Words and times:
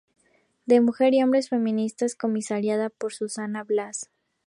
De 0.65 0.81
mujeres 0.81 1.19
y 1.19 1.21
hombres 1.23 1.49
feministas", 1.49 2.15
comisariada 2.15 2.89
por 2.89 3.13
Susana 3.13 3.63
Blas. 3.63 4.09